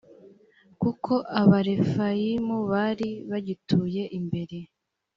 [0.81, 4.57] kuko abarefayimu bari bagituye mbere